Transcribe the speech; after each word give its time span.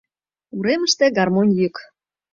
Уремыште— 0.55 1.05
гармонь 1.17 1.53
йӱк... 1.59 1.75